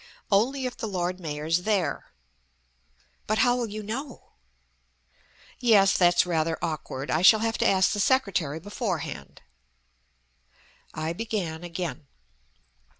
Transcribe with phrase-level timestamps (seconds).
[0.31, 2.11] "Only if the Lord Mayor's there."
[3.27, 4.31] "But how will you know?"
[5.59, 7.11] "Yes, that's rather awkward.
[7.11, 9.43] I shall have to ask the Secretary beforehand."
[10.91, 12.07] I began again.